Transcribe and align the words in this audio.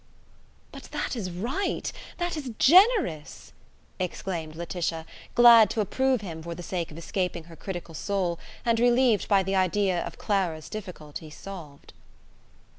"But 0.71 0.85
that 0.85 1.15
is 1.15 1.29
right! 1.29 1.91
that 2.17 2.35
is 2.35 2.53
generous!" 2.57 3.53
exclaimed 3.99 4.55
Laetitia, 4.55 5.05
glad 5.35 5.69
to 5.69 5.79
approve 5.79 6.21
him 6.21 6.41
for 6.41 6.55
the 6.55 6.63
sake 6.63 6.89
of 6.89 6.97
escaping 6.97 7.43
her 7.43 7.55
critical 7.55 7.93
soul, 7.93 8.39
and 8.65 8.79
relieved 8.79 9.27
by 9.27 9.43
the 9.43 9.55
idea 9.55 10.03
of 10.03 10.17
Clara's 10.17 10.69
difficulty 10.69 11.29
solved. 11.29 11.93